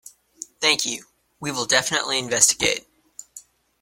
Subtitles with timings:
[0.59, 1.03] Thank you.
[1.39, 2.87] Will definitely investigate.